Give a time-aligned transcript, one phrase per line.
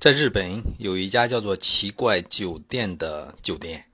[0.00, 3.84] 在日本有一家叫做“奇怪酒店”的酒店，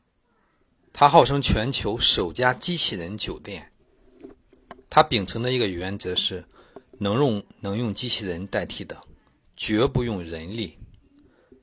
[0.92, 3.72] 它号称全球首家机器人酒店。
[4.90, 6.44] 它秉承的一个原则是，
[6.98, 9.00] 能用能用机器人代替的，
[9.56, 10.76] 绝不用人力。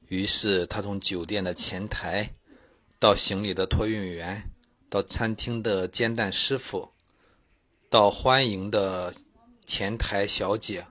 [0.08, 2.28] 于是，他从酒店的前台，
[2.98, 4.44] 到行李的托运员，
[4.90, 6.90] 到餐厅的煎蛋师傅，
[7.92, 9.14] 到欢迎的
[9.68, 10.84] 前台小姐，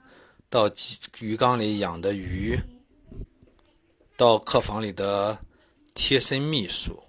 [0.49, 0.71] 到
[1.19, 2.57] 鱼缸里养的鱼。
[4.21, 5.39] 到客房里的
[5.95, 7.03] 贴身秘书，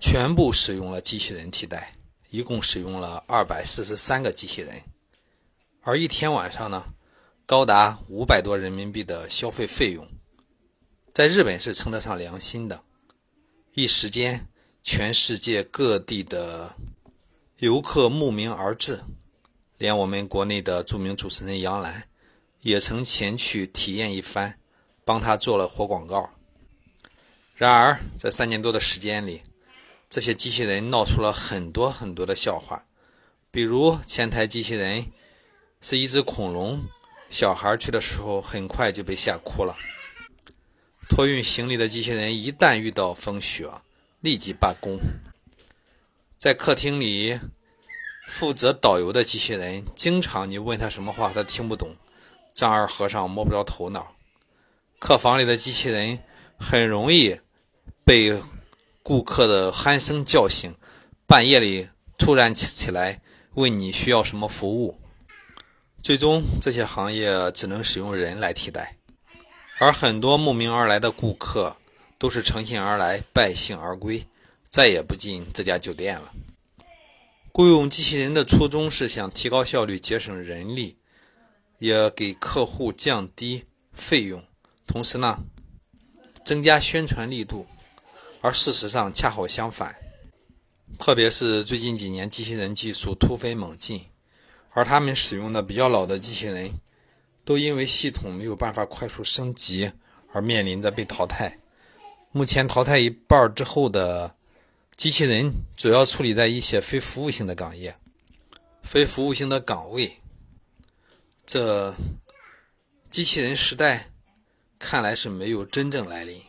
[0.00, 1.92] 全部使用了机器人替代，
[2.28, 4.80] 一共使用了二百四十三个机器人，
[5.82, 6.84] 而一天晚上呢，
[7.44, 10.06] 高达五百多人民币的消费费用，
[11.12, 12.80] 在日本是称得上良心的。
[13.74, 14.46] 一时间，
[14.84, 16.72] 全世界各地的
[17.56, 19.00] 游客慕名而至，
[19.76, 22.04] 连我们国内的著名主持人杨澜，
[22.60, 24.56] 也曾前去体验一番。
[25.04, 26.30] 帮他做了活广告。
[27.54, 29.42] 然而，在三年多的时间里，
[30.08, 32.82] 这些机器人闹出了很多很多的笑话，
[33.50, 35.04] 比如前台机器人
[35.82, 36.80] 是一只恐龙，
[37.30, 39.74] 小孩去的时候很快就被吓哭了；
[41.08, 43.70] 托运行李的机器人一旦遇到风雪，
[44.20, 44.98] 立即罢工；
[46.38, 47.38] 在客厅里
[48.28, 51.94] 负责导游的机器人，经常你问他什么话他听不懂，
[52.54, 54.14] 丈二和尚摸不着头脑。
[55.00, 56.18] 客房里的机器人
[56.58, 57.40] 很容易
[58.04, 58.40] 被
[59.02, 60.74] 顾客的鼾声叫醒，
[61.26, 63.22] 半夜里突然起起来
[63.54, 65.00] 问你需要什么服务，
[66.02, 68.98] 最终这些行业只能使用人来替代，
[69.78, 71.74] 而很多慕名而来的顾客
[72.18, 74.26] 都是乘兴而来，败兴而归，
[74.68, 76.30] 再也不进这家酒店了。
[77.52, 80.98] 雇佣机器人的初衷是想提高效率、节省人力，
[81.78, 84.44] 也给客户降低费用。
[84.92, 85.38] 同时呢，
[86.44, 87.64] 增加宣传力度，
[88.40, 89.94] 而事实上恰好相反。
[90.98, 94.04] 特别是最近几年，机器人技术突飞猛进，
[94.72, 96.68] 而他们使用的比较老的机器人，
[97.44, 99.88] 都因为系统没有办法快速升级
[100.32, 101.56] 而面临着被淘汰。
[102.32, 104.34] 目前淘汰一半之后的
[104.96, 107.94] 机器人，主要处理在一些非服务性的岗业、
[108.82, 110.12] 非服务性的岗位。
[111.46, 111.94] 这
[113.08, 114.08] 机器人时代。
[114.80, 116.40] 看来是没有真正来临。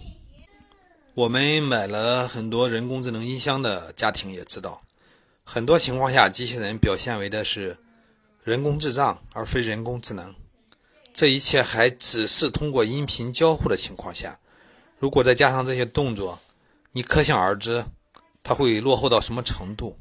[1.14, 4.81] 我们买了很多人工智能音箱的家庭也知道，
[5.44, 7.78] 很多情况下，机器人表现为的是
[8.42, 10.34] 人工智障而非人工智能。
[11.14, 14.40] 这一切还只是通过音频交互的情况下，
[14.98, 16.40] 如果再加上这些动作，
[16.94, 17.84] 你可想而知，
[18.44, 20.00] 它会落后到什么程度。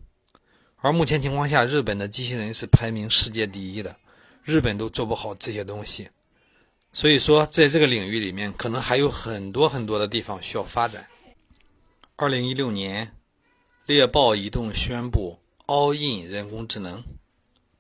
[0.76, 3.96] 而目前情况下，日本的机器人是排名世界第一的，
[4.44, 6.08] 日本都做不好这些东西。
[6.92, 11.08] 所以说，在这个领域里面，可能还有很多很多的地方需要发展。
[12.16, 13.16] 二零一六年，
[13.86, 17.02] 猎豹移动宣布 all in 人工智能，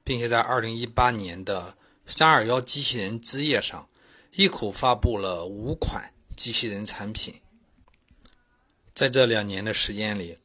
[0.04, 1.76] 并且在二零一八年的
[2.06, 3.88] 三二幺机器人之夜上，
[4.32, 7.34] 一口发布了五款机器人产品。
[8.94, 10.38] 在这两年的时间里，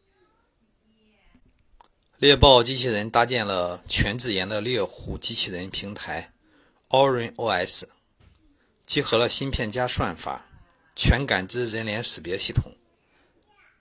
[2.18, 6.34] 猎豹机器人搭建了全自研的猎虎机器人平台
[6.90, 7.84] Orin OS。
[8.85, 10.46] 集合了芯片加算法、
[10.96, 12.72] 全感知人脸识别系统、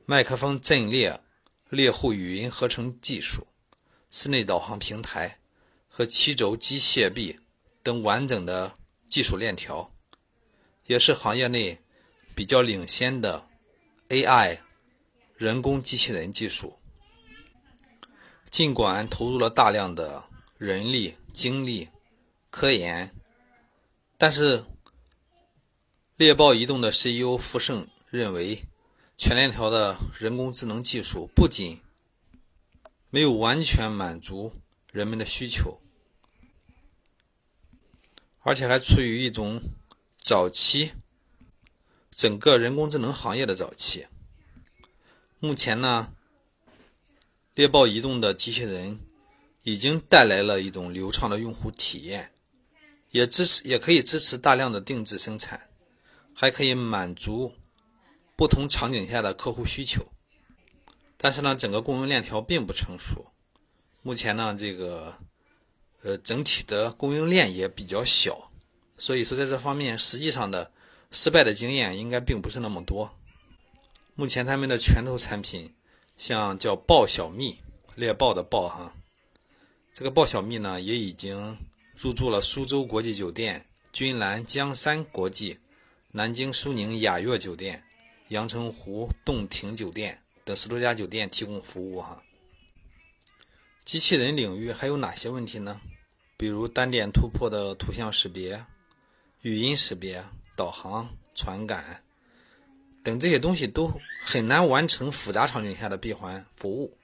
[0.06, 1.20] 麦克风阵列、
[1.69, 3.47] 猎户语音合成技术、
[4.10, 5.38] 室内导航平台
[5.88, 7.38] 和七轴机械臂
[7.82, 8.75] 等完整的
[9.10, 9.93] 技术链条，
[10.87, 11.78] 也是行业内
[12.34, 13.47] 比较领先的
[14.09, 14.59] AI
[15.37, 16.78] 人工机器人技术。
[18.50, 20.25] 尽管投入了大量的
[20.56, 21.88] 人力、精力、
[22.48, 23.14] 科研，
[24.16, 24.64] 但是。
[26.16, 28.62] 猎豹移动的 CEO 傅盛认为，
[29.19, 31.80] 全链条的人工智能技术不仅
[33.10, 34.52] 没有完全满足
[34.92, 35.80] 人们的需求，
[38.42, 39.60] 而且还处于一种
[40.16, 40.92] 早期，
[42.12, 44.06] 整个人工智能行业的早期。
[45.40, 46.12] 目前呢，
[47.55, 49.00] 猎豹移动的机器人
[49.64, 52.31] 已经带来了一种流畅的用户体验，
[53.10, 55.69] 也支持也可以支持大量的定制生产。
[56.34, 57.54] 还可以满足
[58.36, 60.04] 不同场景下的客户需求，
[61.16, 63.25] 但是呢，整个供应链条并不成熟。
[64.02, 65.16] 目前呢，这个
[66.02, 68.50] 呃整体的供应链也比较小，
[68.98, 70.70] 所以说在这方面实际上的
[71.12, 73.08] 失败的经验应该并不是那么多。
[74.16, 75.72] 目前他们的拳头产品，
[76.16, 77.56] 像叫豹小蜜，
[77.94, 78.92] 猎豹的豹哈，
[79.94, 81.56] 这个豹小蜜呢也已经
[81.96, 85.56] 入驻了苏州国际酒店、君兰江山国际。
[86.16, 87.82] 南京苏宁雅悦酒店、
[88.28, 92.22] 阳澄湖洞庭酒店等十多家酒店提供服务哈。
[93.84, 95.81] 机器人领域还有哪些问题呢？
[96.37, 98.64] 比如单点突破的图像识别、
[99.40, 100.22] 语音识别、
[100.55, 102.05] 导航、传感
[103.02, 103.93] 等这些东西都
[104.25, 106.96] 很难完成复杂场景下的闭环服务，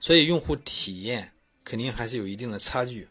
[0.00, 1.32] 所以用户体验
[1.62, 3.08] 肯定还是有一定的差距。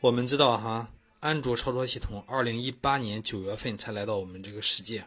[0.00, 0.90] 我们知道哈，
[1.20, 5.00] 安卓操作系统二零一八年九月份才来到我们这个世界，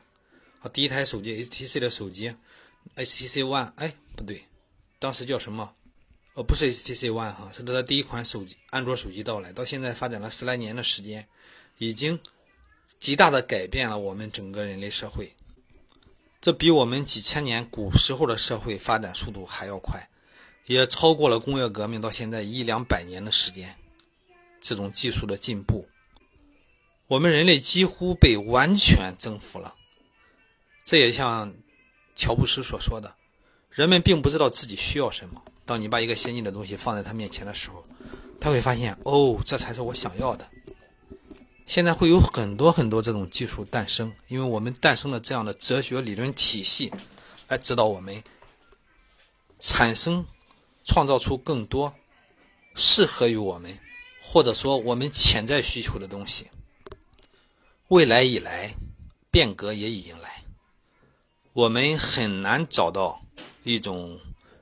[0.61, 2.31] 啊，第一台手机 HTC 的手机
[2.95, 4.43] ，HTC One，哎，不对，
[4.99, 5.73] 当时叫什么？
[6.35, 11.27] 呃，不是 HTC One 哈，是它的第一款手机，安卓手机到来，到现在发展了十来年的时间，
[11.79, 12.19] 已经
[12.99, 15.33] 极大的改变了我们整个人类社会。
[16.39, 20.07] 这比我们几千年古时候的社会发展速度还要快，
[20.67, 23.75] 也超过了工业革命到现在一两百年的时间。
[24.61, 25.85] 这种技术的进步，
[27.13, 29.75] 我们人类几乎被完全征服了。
[30.83, 31.53] 这也像
[32.15, 33.13] 乔布斯所说的，
[33.69, 35.39] 人们并不知道自己需要什么。
[35.63, 37.85] 当你把一个先进的东西放在他面前的时候，
[38.41, 40.49] 他会发现，哦，这才是我想要的。
[41.67, 46.91] 现在会有很多很多这种技术诞生，因为我们诞生了这样的哲学理论体系，
[47.47, 48.23] 来指导我们
[49.59, 50.25] 产生、
[50.83, 51.93] 创造出更多
[52.73, 53.77] 适合于我们，
[54.19, 56.47] 或者说我们潜在需求的东西。
[57.93, 58.73] 未来以来，
[59.29, 60.43] 变革也已经来，
[61.53, 63.21] 我们很难找到
[63.63, 64.19] 一种。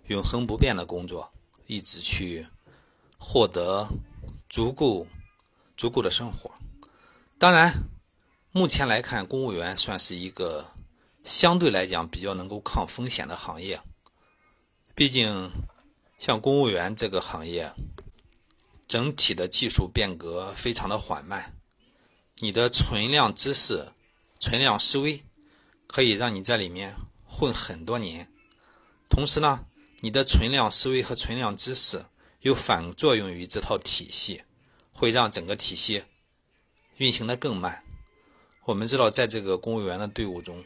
[0.07, 1.31] 永恒不变的工作，
[1.67, 2.45] 一直去
[3.17, 3.87] 获得
[4.49, 5.07] 足够
[5.77, 6.51] 足够的生活。
[7.39, 7.71] 当然，
[8.51, 10.69] 目前来看，公务员算是一个
[11.23, 13.79] 相对来讲比较能够抗风险的行业。
[14.93, 15.49] 毕竟，
[16.19, 17.71] 像公务员这个行业，
[18.89, 21.55] 整体的技术变革非常的缓慢。
[22.43, 23.87] 你的存量知识、
[24.39, 25.23] 存量思维，
[25.85, 28.27] 可以让你在里面混很多年。
[29.07, 29.63] 同时呢，
[29.99, 32.03] 你的存量思维和存量知识
[32.39, 34.41] 又反作用于这套体系，
[34.91, 36.03] 会让整个体系
[36.97, 37.83] 运行的更慢。
[38.65, 40.65] 我们知道，在这个公务员的队伍中，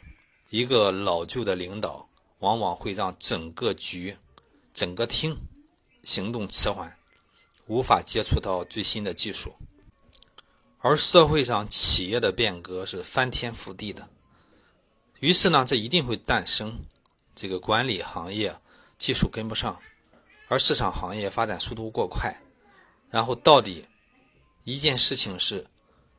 [0.49, 2.07] 一个老旧的领导
[2.39, 4.15] 往往会让整个局、
[4.73, 5.35] 整个厅
[6.05, 6.97] 行动迟缓，
[7.67, 9.53] 无法接触到最新的技术。
[10.85, 14.07] 而社会上企业的变革是翻天覆地的，
[15.19, 16.77] 于是呢，这一定会诞生
[17.33, 18.55] 这个管理行业。
[18.99, 19.81] 技术跟不上，
[20.47, 22.39] 而市场行业发展速度过快，
[23.09, 23.83] 然后到底
[24.63, 25.65] 一件事情是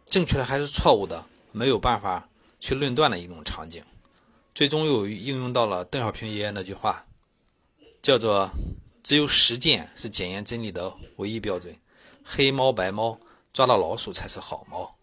[0.04, 2.28] 正确的还是错误的，没有办法
[2.58, 3.84] 去论断的一种场景，
[4.52, 7.06] 最终又应用到了邓小平爷爷那句话，
[8.02, 8.50] 叫做
[9.04, 11.72] “只有实践是检验真理的唯一标准，
[12.24, 13.16] 黑猫白猫
[13.56, 14.94] 抓到老鼠才是好猫”。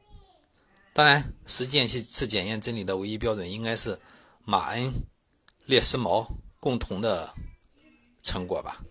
[0.94, 4.00] 当然，实践是是检验真理的唯一标准，应该是
[4.45, 4.94] 马恩、
[5.65, 6.27] 列斯毛
[6.59, 7.33] 共同的。
[8.25, 8.81] 成果吧，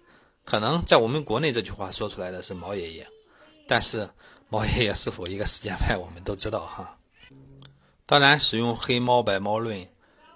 [0.44, 3.08] 可能在我们国内这句话说出来的是毛爷爷，
[3.66, 4.06] 但是
[4.50, 6.98] 毛爷爷是否一个实践派，我们都知道哈。
[8.04, 9.88] 当然，使用黑猫白猫论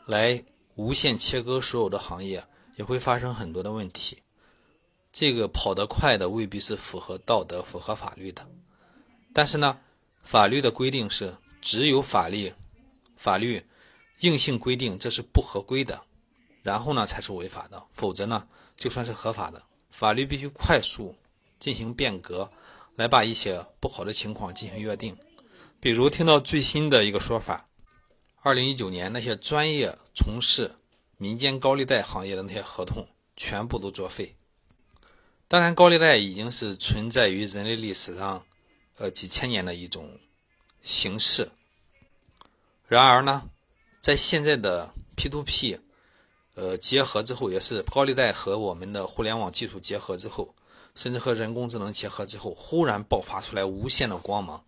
[0.07, 0.43] 来
[0.77, 2.43] 无限切割所有的行业，
[2.77, 4.17] 也会发生很多的问题。
[5.13, 8.49] 这个跑得快的未必是符合道德、符合法律的，
[9.37, 9.79] 但是呢，
[10.23, 12.55] 法律的规定是只有法律
[13.19, 13.63] 法律
[14.21, 16.01] 硬性规定这是不合规的，
[16.63, 18.49] 然后呢才是违法的，否则呢？
[18.79, 21.15] 就算是合法的，法律必须快速
[21.61, 22.51] 进行变革，
[22.95, 25.15] 来把一些不好的情况进行约定。
[25.81, 27.69] 比如听到最新的一个说法，
[28.41, 30.71] 二零一九年那些专业从事
[31.19, 33.07] 民间高利贷行业的那些合同
[33.37, 34.35] 全部都作废。
[35.47, 38.47] 当然，高利贷已经是存在于人类历史上，
[38.97, 40.19] 呃几千年的一种
[40.83, 41.49] 形式。
[42.87, 43.49] 然而呢，
[44.01, 45.79] 在现在的 P to P。
[46.59, 50.55] 呃，结合之后也是高利贷和我们的互联网技术结合之后，
[50.95, 54.65] 甚至和人工智能结合之后，忽然爆发出来无限的光芒，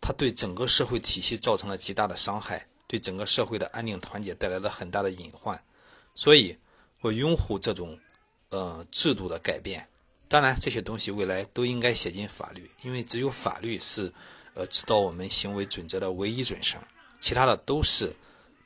[0.00, 5.62] 它对整个社会体系造成了极大的伤害，对整个社会的安定团结带来了很大的隐患。
[6.16, 6.58] 所以，
[7.00, 7.96] 我拥护这种
[8.48, 9.88] 呃制度的改变。
[10.28, 14.12] 当然，这些东西未来都应该写进法律，因为只有法律是
[14.54, 16.80] 呃指导我们行为准则的唯一准绳，
[17.20, 18.14] 其他的都是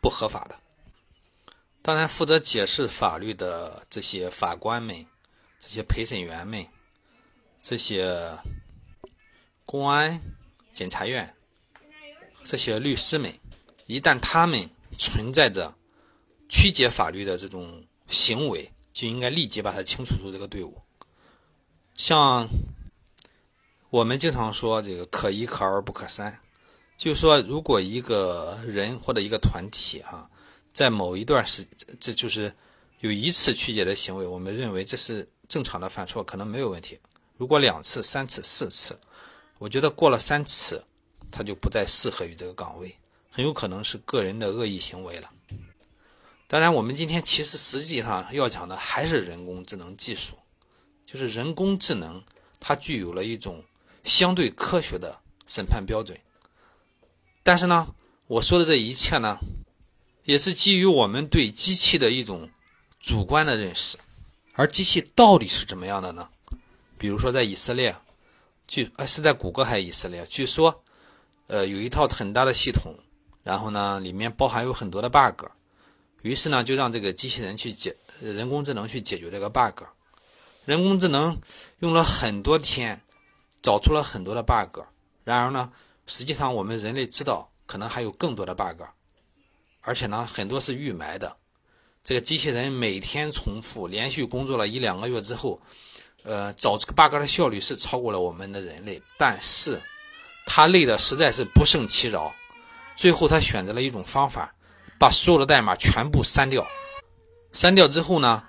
[0.01, 0.57] 不合法的。
[1.83, 5.05] 当然，负责解释法律的这些法官们、
[5.59, 6.65] 这些陪审员们、
[7.61, 8.39] 这些
[9.67, 10.21] 公安、
[10.75, 11.35] 检察院、
[12.45, 13.33] 这些律师们，
[13.87, 15.75] 一旦他们存在着
[16.49, 20.81] 曲解法律的这种行为，就应该立即把他清除出这个队伍。
[21.99, 22.49] 像
[23.91, 26.33] 我们经常说这个“可一可二不可三”，
[26.97, 30.31] 就是说，如果一个人或者一个团体哈，
[30.73, 31.67] 在某一段时，
[31.99, 32.55] 这就是
[33.01, 36.97] 有一次曲解的行为，我们认为这是正常的犯错，可能没有问题。
[37.37, 38.97] 如果两次、三次、四次，
[39.59, 40.81] 我觉得过了三次，
[41.33, 42.97] 他就不再适合于这个岗位，
[43.29, 45.29] 很有可能是个人的恶意行为了。
[46.47, 50.35] 当然，我们今天其实实际上要讲的还是人工智能技术，
[51.11, 52.23] 就是人工智能
[52.61, 53.65] 它具有了一种
[54.05, 56.15] 相对科学的审判标准。
[57.43, 57.89] 但是呢，
[58.27, 59.39] 我说的这一切呢，
[60.25, 62.47] 也是基于我们对机器的一种
[63.01, 63.97] 主观的认识，
[64.53, 66.29] 而机器到底是怎么样的呢？
[66.99, 67.97] 比如说，在以色列，
[68.67, 70.27] 据呃是在谷歌还是以色列？
[70.27, 70.83] 据说，
[71.47, 72.95] 呃，有一套很大的系统，
[73.43, 75.47] 然后呢，里面包含有很多的 bug，
[76.21, 79.85] 于是呢，就让这个机器人去解，人工智能去解决这个 bug。
[80.69, 81.41] 人工智能
[81.79, 83.01] 用了很多天，
[83.63, 84.81] 找出了很多的 bug。
[85.25, 85.73] 然而呢，
[86.07, 88.83] 实际上我们人类知道，可能还有更多的 bug，
[89.81, 91.35] 而且呢，很多是预埋的。
[92.05, 95.59] 这个机器人每天重复，连续工作了一两个月之后。
[96.25, 99.81] 呃，找这个 bug 的效率是超过了我们的人类，但是
[100.45, 102.31] 他累的实在是不胜其扰，
[102.95, 104.55] 最后他选择了一种方法，
[104.99, 106.67] 把所有的代码全部删掉。
[107.53, 108.43] 删掉之后呢，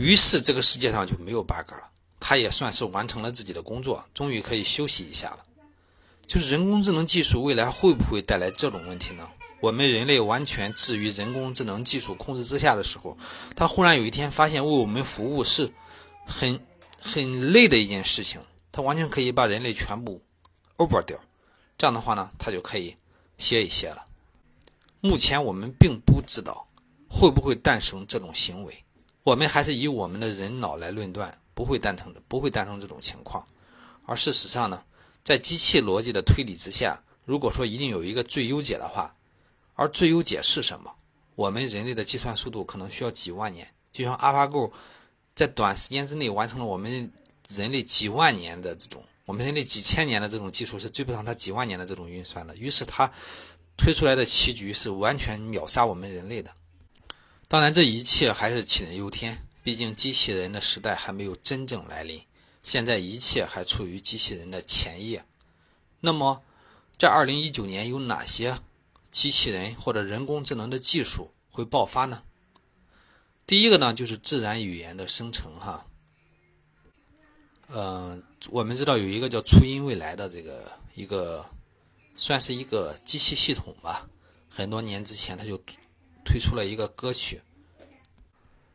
[0.00, 5.44] 于是这个世界上就没有 bug 了，他也算是完成了自己的工作，终于可以休息一下了。
[6.26, 9.28] 就是人工智能技术未来会不会带来这种问题呢？
[9.60, 13.18] 我们人类完全置于人工智能技术控制之下的时候，
[13.54, 15.70] 他忽然有一天发现为我们服务是
[16.26, 16.58] 很。
[17.02, 18.38] 很累的一件事情，
[18.70, 20.20] 他完全可以把人类全部
[20.76, 21.18] over 掉，
[21.78, 22.94] 这样的话呢，他就可以
[23.38, 24.04] 歇一歇了。
[25.00, 26.68] 目前我们并不知道
[27.08, 28.84] 会不会诞生这种行为，
[29.22, 33.46] 我们还是以我们的人脑来论断，不会诞生的，不会诞生这种情况。
[34.06, 34.82] 而事实上呢，
[35.24, 39.14] 在机器逻辑的推理之下，如果说一定有一个最优解的话，
[39.74, 40.92] 而最优解是什么？
[41.34, 44.70] 我们人类的计算速度可能需要几万年，就像 AlphaGo。
[45.32, 47.10] 在短时间之内完成了我们
[47.48, 52.54] 人类几万年的这种，我们人类几千年的这种技术是追不上它几万年的这种运算的。
[52.56, 53.10] 于是它
[53.78, 56.50] 推出来的棋局是完全秒杀我们人类的。
[57.50, 62.22] 当然，这一切还是杞人忧天，毕竟机器人的时代还没有真正来临，
[62.62, 65.24] 现在一切还处于机器人的前夜。
[65.98, 66.44] 那么，
[66.96, 68.56] 在二零一九年有哪些
[69.10, 72.22] 机器人或者人工智能的技术会爆发呢？
[73.48, 75.84] 第一个呢，就是自然语言的生成，哈。
[77.66, 81.44] 嗯，我们知道有一个叫初音未来的这个一个，
[82.14, 84.08] 算是一个机器系统吧。
[84.48, 85.60] 很多年之前，它就
[86.30, 87.40] 推出了一个歌曲。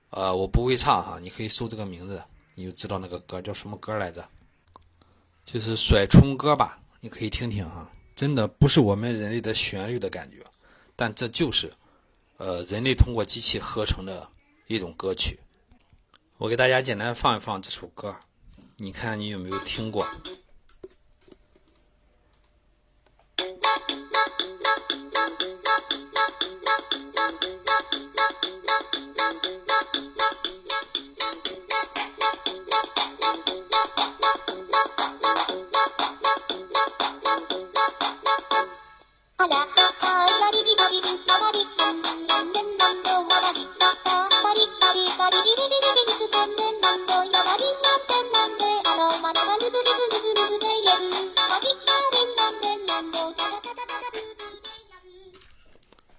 [0.09, 2.21] 呃，我不会唱哈，你可以搜这个名字，
[2.53, 4.27] 你就知道那个歌叫什么歌来着。
[5.45, 7.89] 就是甩葱歌吧，你可以听听哈。
[8.13, 10.43] 真的不是我们人类的旋律的感觉，
[10.97, 11.71] 但这就是，
[12.35, 14.29] 呃，人类通过机器合成的。
[14.67, 15.39] 一种歌曲，
[16.37, 18.15] 我给大家简单放一放这首歌，
[18.77, 20.03] 你看你有没有听过？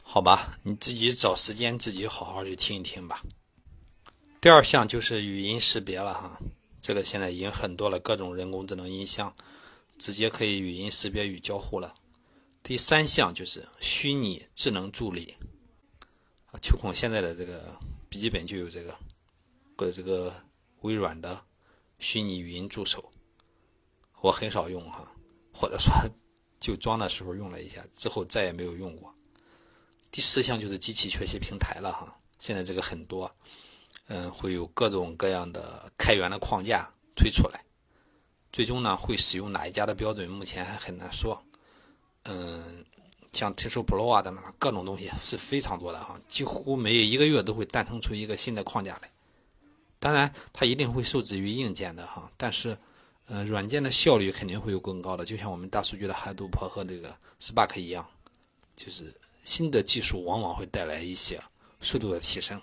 [0.03, 3.21] 好吧，你自己找时间自己好好去听一听吧。
[4.41, 6.39] 第二项就是语音识别了哈，
[6.81, 9.35] 这个现在已经很多了，各种人工智能音箱
[9.99, 11.93] 直接可以语音识别与交互了。
[12.67, 15.33] 第三项就是虚拟智能助理，
[16.47, 18.93] 啊，秋孔现在的这个笔记本就有这个，
[19.77, 20.35] 个这个
[20.81, 21.41] 微软的
[22.01, 23.09] 虚拟语音助手，
[24.21, 25.09] 我很少用哈，
[25.55, 25.93] 或者说
[26.59, 29.15] 就装的时候用了一下，之后再也没有用过。
[30.11, 33.33] 第四项就是机器学习平台了哈，现在这个很多，
[34.09, 37.65] 嗯，会有各种各样的开源的框架推出来，
[38.51, 41.41] 最终呢会使用哪一家的标准，目前还很难说。
[42.29, 42.85] 嗯，
[43.33, 49.11] 像 TensorFlow 啊等等各种东西是非常多的哈，几乎每一个月都会诞生出一个新的框架来。
[49.99, 52.77] 当然，它一定会受制于硬件的哈，但是，
[53.27, 58.07] 嗯，软件的效率肯定会有更高的，就像我们大数据的 Hadoop 和这个 Spark 一样，
[58.77, 59.15] 就是。
[59.47, 61.41] 新的技术往往会带来一些
[61.81, 62.61] 速度的提升。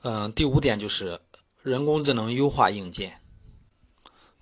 [0.00, 1.20] 嗯，第五点就是
[1.62, 3.20] 人工智能优化硬件。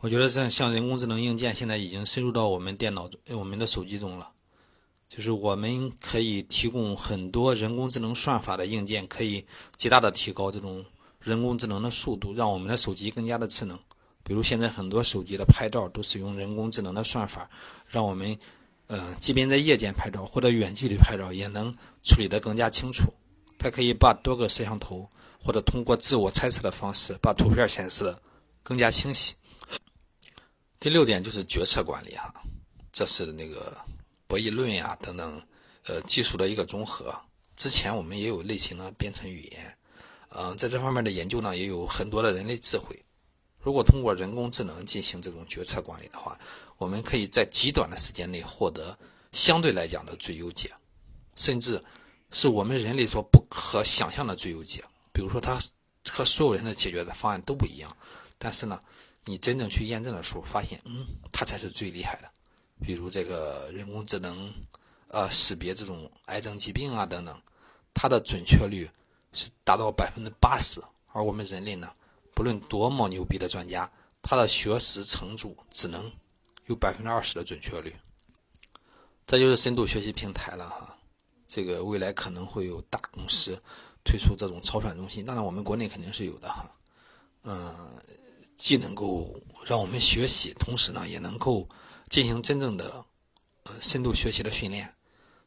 [0.04, 4.30] 我觉得像像人工智能硬件现在已经深入到我们电脑、我们的手机中了。
[5.08, 9.42] 就是我们可以提供很多人工智能算法的硬件，可以
[9.78, 10.84] 极大的提高这种
[11.22, 13.78] 人工智能的速度，让我们的手机更加的智能。
[14.22, 17.48] 比如现在很多手机的拍照都使用人工智能的算法，
[17.86, 18.36] 让我们，
[18.88, 23.04] 呃，即便在夜间拍照或者远距离拍照，也能处理得更加清楚。
[23.56, 25.08] 它可以把多个摄像头
[25.42, 28.20] 或者通过自我猜测的方式，把图片显示的
[28.62, 29.34] 更加清晰。
[30.84, 32.30] 第六点就是决策管理哈，
[32.92, 33.74] 这是那个
[34.26, 35.40] 博弈论呀等等，
[35.86, 37.10] 呃，技术的一个综合。
[37.56, 39.78] 之前我们也有类型的编程语言，
[40.28, 43.02] 嗯，在这方面的研究呢，也有很多的人类智慧。
[43.62, 46.38] 如果通过人工智能进行这种决策管理的话，
[46.76, 48.94] 我们可以在极短的时间内获得
[49.32, 50.70] 相对来讲的最优解，
[51.34, 51.82] 甚至
[52.30, 54.84] 是我们人类所不可想象的最优解。
[55.14, 55.58] 比如说，它
[56.10, 57.96] 和所有人的解决的方案都不一样，
[58.36, 58.78] 但是呢，
[59.24, 62.30] 你真正去验证的时候，发现，嗯，它才是最厉害的。
[62.80, 64.52] 比如这个人工智能，
[65.08, 67.40] 呃，识别这种癌症疾病啊等等，
[67.94, 68.90] 它的准确率
[69.32, 70.80] 是达到百分之八十，
[71.12, 71.90] 而我们人类呢？
[72.34, 73.88] 不论多么牛逼的专家，
[74.20, 76.10] 他的学识程度只能
[76.66, 77.94] 有百分之二十的准确率。
[79.24, 80.98] 这就是深度学习平台了哈，
[81.46, 83.56] 这个未来可能会有大公司
[84.02, 86.68] 推出这种超算中心，当然我们国内肯定是有的哈。
[87.44, 87.72] 嗯，
[88.56, 89.34] 既能够
[89.66, 91.68] 让我们学习，同时呢也能够
[92.10, 93.04] 进行真正的
[93.64, 94.92] 呃深度学习的训练。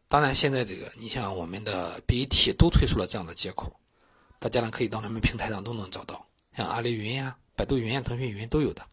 [0.07, 3.71] 当然，现在这个你像我们的 BAT 都推出了这样的接口，
[4.39, 6.25] 大家呢可以到他们平台上都能找到。
[6.55, 8.85] 像阿里云呀、百度云呀、腾讯云都有的。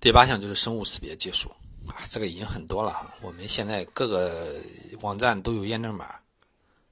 [0.00, 1.48] 第八项就是生物识别技术
[1.86, 3.14] 啊，这个已经很多了哈。
[3.22, 4.56] 我们现在各个
[5.00, 6.14] 网站都有验证码。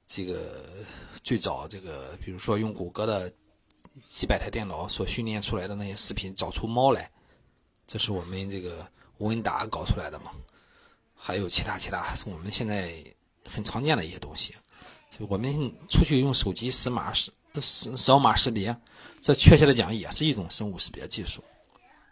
[0.09, 0.65] 这个
[1.25, 3.33] 最早这个，比如说用谷歌的
[4.09, 7.11] 几百台电脑所训练出来的那些视频，找出猫来，
[7.87, 8.87] 这是我们这个
[9.19, 10.33] 吴文达搞出来的嘛。
[11.15, 12.95] 还有其他其他，是我们现在
[13.49, 14.55] 很常见的一些东西。
[15.11, 15.53] 就我们
[15.89, 18.77] 出去用手机识码识扫扫码识别。
[19.21, 21.43] 这确切的讲也是一种生物识别技术，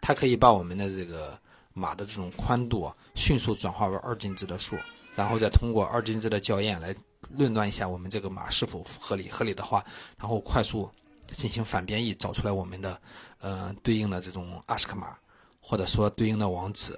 [0.01, 1.39] 它可以把我们的这个
[1.73, 4.75] 码的这种宽度迅速转化为二进制的数，
[5.15, 6.93] 然后再通过二进制的校验来
[7.29, 9.29] 论断一下我们这个码是否合理。
[9.29, 9.85] 合理的话，
[10.17, 10.91] 然后快速
[11.31, 13.01] 进行反编译，找出来我们的
[13.39, 15.17] 呃对应的这种 ASCII 码，
[15.59, 16.97] 或者说对应的网址，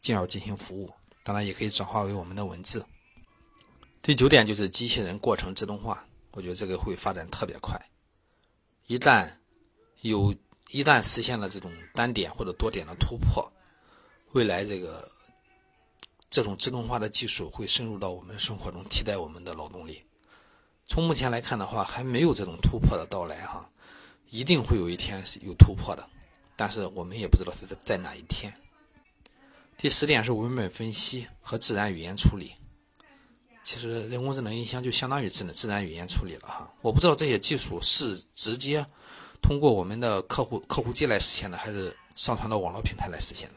[0.00, 0.90] 进而进行服务。
[1.22, 2.84] 当然也可以转化为我们的文字。
[4.02, 7.80] 第九点就是机器人过程自动化，我觉得这个会发展特别快，
[8.86, 9.30] 一旦。
[10.02, 10.32] 有，
[10.70, 13.50] 一旦实现了这种单点或者多点的突破，
[14.32, 15.10] 未来这个
[16.30, 20.05] 这种自动化的技术会深入到我们生活中，替代我们的劳动力。
[20.86, 23.68] 从目前来看的话，还没有这种突破的到来哈，
[24.30, 26.08] 一定会有一天是有突破的，
[26.54, 28.52] 但是我们也不知道是在哪一天。
[29.76, 32.52] 第十点是文本分析和自然语言处理，
[33.62, 38.86] 其实人工智能音箱就相当于智能自然语言处理了哈，我不知道这些技术是直接。
[39.42, 43.54] 通过我们的客户客户机来实现的，还是上传到网络平台来实现的？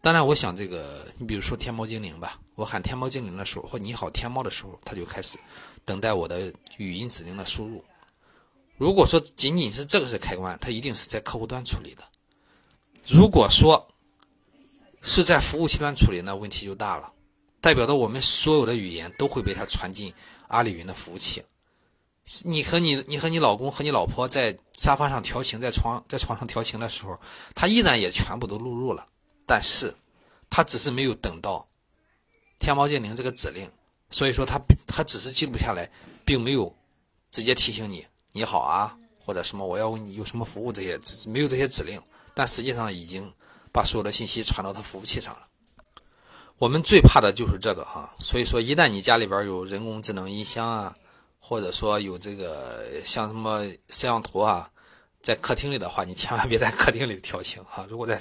[0.00, 5.36] 当然，我想这个，你比如说天猫精灵吧，我喊天猫精灵的时候，或你好天猫的时候，它就开始
[5.84, 7.84] 等待我的语音指令的输入。
[8.76, 12.02] 如果说仅仅是这个是开关，它一定是在客户端处理的。
[13.06, 13.86] 如果说
[15.02, 17.12] 是在服务器端处理，那问题就大了，
[17.60, 20.12] 代表着我们所有的语言都会被它传进
[20.48, 21.42] 阿里云的服务器。
[22.42, 27.20] 你和你、你和你老公和你老婆在沙发上调情，在床在床上调情的时候，
[27.54, 29.06] 他依然也全部都录入了，
[29.44, 29.94] 但是，
[30.48, 31.68] 他只是没有等到
[32.58, 33.70] 天猫精灵这个指令，
[34.14, 35.90] 所以说他他只是记录下来，
[36.24, 36.72] 并没有
[37.32, 40.96] 直接提醒你你好啊，或者什么我要问你有什么服务这些，
[41.28, 42.00] 没有这些指令，
[42.32, 43.28] 但实际上已经
[43.72, 45.40] 把所有的信息传到他服务器上了。
[46.58, 50.96] 我们最怕的就是这个哈，所以说一旦你家里边有人工智能音箱啊。
[51.46, 54.70] 或者说有这个像什么摄像头啊，
[55.22, 57.86] 在客厅里的话，你千万别在客厅里调情哈。
[57.86, 58.18] 如果在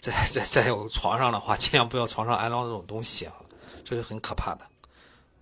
[0.00, 3.34] 在在在有床上的话，尽量不要床上安装这种东西啊，
[3.84, 4.66] 这是很可怕的。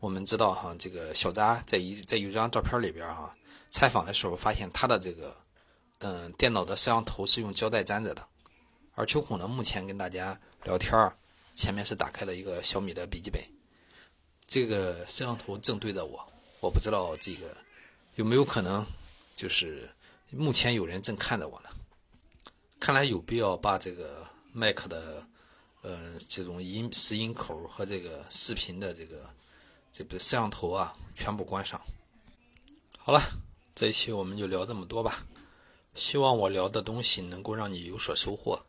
[0.07, 3.35] 我们知道哈，这个小扎在一在有张照片里边哈，
[3.71, 5.37] 采访的时候发现他的这个
[5.99, 8.25] 嗯电脑的摄像头是用胶带粘着的，
[8.95, 11.13] 而秋孔呢目前跟大家聊天儿，
[11.57, 13.43] 前面是打开了一个小米的笔记本，
[14.47, 16.25] 这个摄像头正对着我。
[16.61, 17.57] 我不知道这个
[18.15, 18.87] 有没有可能，
[19.35, 19.91] 就是
[20.31, 21.71] 目前有人正看着我呢。
[22.79, 25.27] 看来有必要把这个麦克的
[25.83, 29.29] 呃这种音拾音口和这个视频的这个
[29.97, 31.81] 这个摄像头啊全部关上。
[32.99, 33.23] 好了，
[33.75, 35.25] 这一期我们就聊这么多吧。
[35.95, 38.63] 希望我聊的东西能够让你有所收获。